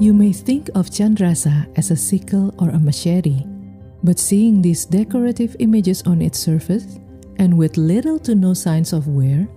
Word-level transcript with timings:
You 0.00 0.14
may 0.14 0.32
think 0.32 0.70
of 0.76 0.90
candrasa 0.90 1.66
as 1.76 1.90
a 1.90 1.96
sickle 1.96 2.54
or 2.58 2.70
a 2.70 2.78
machete, 2.78 3.42
but 4.04 4.20
seeing 4.20 4.62
these 4.62 4.84
decorative 4.84 5.56
images 5.58 6.02
on 6.06 6.22
its 6.22 6.38
surface, 6.38 7.00
and 7.38 7.58
with 7.58 7.76
little 7.76 8.16
to 8.20 8.36
no 8.36 8.54
signs 8.54 8.92
of 8.92 9.08
wear, 9.08 9.48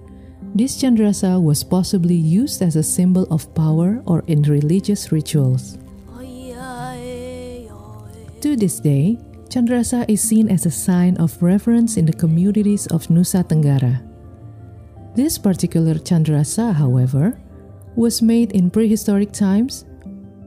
this 0.56 0.82
candrasa 0.82 1.40
was 1.40 1.64
possibly 1.64 2.16
used 2.16 2.64
as 2.64 2.76
a 2.76 2.82
symbol 2.82 3.28
of 3.30 3.54
power 3.54 4.02
or 4.08 4.24
in 4.26 4.42
religious 4.42 5.12
rituals. 5.12 5.78
To 8.42 8.56
this 8.58 8.80
day, 8.80 9.20
candrasa 9.54 10.10
is 10.10 10.22
seen 10.22 10.50
as 10.50 10.66
a 10.66 10.72
sign 10.72 11.18
of 11.18 11.38
reverence 11.44 11.98
in 11.98 12.08
the 12.08 12.18
communities 12.18 12.88
of 12.88 13.06
Nusa 13.14 13.46
Tenggara. 13.46 14.02
This 15.14 15.38
particular 15.38 16.02
candrasa, 16.02 16.74
however, 16.74 17.38
was 17.96 18.24
made 18.24 18.54
in 18.54 18.72
prehistoric 18.72 19.32
times, 19.32 19.86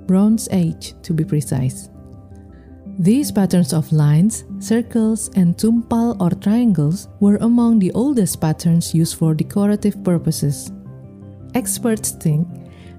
Bronze 0.06 0.48
Age 0.50 0.94
to 1.02 1.12
be 1.12 1.24
precise. 1.24 1.88
These 2.98 3.32
patterns 3.32 3.72
of 3.72 3.90
lines, 3.90 4.44
circles, 4.60 5.28
and 5.34 5.56
tumpal 5.56 6.16
or 6.20 6.30
triangles 6.30 7.08
were 7.18 7.38
among 7.38 7.80
the 7.80 7.90
oldest 7.92 8.40
patterns 8.40 8.94
used 8.94 9.16
for 9.18 9.34
decorative 9.34 10.02
purposes. 10.04 10.70
Experts 11.54 12.10
think 12.10 12.46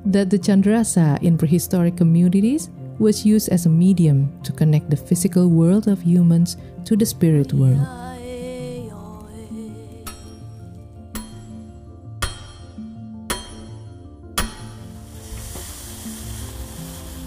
that 0.06 0.30
the 0.30 0.38
candrasa 0.38 1.22
in 1.24 1.38
prehistoric 1.38 1.96
communities 1.96 2.70
was 3.00 3.26
used 3.26 3.50
as 3.50 3.66
a 3.66 3.70
medium 3.70 4.32
to 4.44 4.52
connect 4.52 4.90
the 4.90 4.98
physical 4.98 5.50
world 5.50 5.88
of 5.88 6.02
humans 6.02 6.58
to 6.84 6.96
the 6.96 7.06
spirit 7.06 7.54
world. 7.54 8.05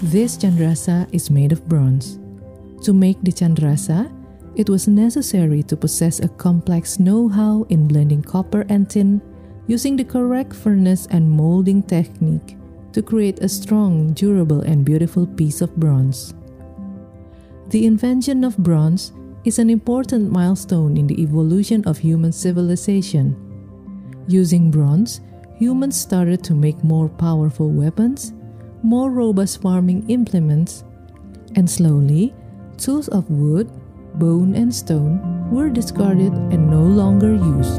This 0.01 0.37
candrasa 0.37 1.09
is 1.13 1.29
made 1.29 1.51
of 1.51 1.69
bronze. 1.69 2.21
To 2.85 2.93
make 2.93 3.21
the 3.23 3.33
candrasa, 3.33 4.07
it 4.55 4.71
was 4.71 4.87
necessary 4.87 5.65
to 5.65 5.77
possess 5.77 6.21
a 6.21 6.29
complex 6.29 7.01
know-how 7.01 7.67
in 7.69 7.89
blending 7.89 8.23
copper 8.23 8.65
and 8.69 8.89
tin 8.89 9.21
using 9.67 9.97
the 9.97 10.05
correct 10.05 10.55
furnace 10.55 11.09
and 11.11 11.29
molding 11.29 11.83
technique 11.83 12.57
to 12.93 13.03
create 13.03 13.41
a 13.41 13.49
strong, 13.49 14.13
durable, 14.13 14.61
and 14.61 14.85
beautiful 14.85 15.27
piece 15.27 15.61
of 15.61 15.75
bronze. 15.75 16.33
The 17.71 17.85
invention 17.85 18.45
of 18.45 18.57
bronze 18.57 19.13
is 19.45 19.59
an 19.59 19.69
important 19.69 20.31
milestone 20.31 20.97
in 20.97 21.09
the 21.09 21.21
evolution 21.21 21.83
of 21.87 21.99
human 21.99 22.31
civilization. 22.31 23.35
Using 24.29 24.71
bronze, 24.71 25.21
humans 25.59 26.01
started 26.01 26.45
to 26.45 26.55
make 26.55 26.85
more 26.85 27.09
powerful 27.09 27.69
weapons, 27.69 28.33
more 28.83 29.11
robust 29.11 29.63
farming 29.63 30.09
implements, 30.09 30.85
and 31.57 31.69
slowly, 31.69 32.35
tools 32.77 33.09
of 33.09 33.31
wood, 33.31 33.71
bone, 34.15 34.55
and 34.55 34.75
stone 34.75 35.51
were 35.51 35.69
discarded 35.69 36.33
and 36.33 36.71
no 36.71 36.83
longer 36.83 37.35
used. 37.35 37.79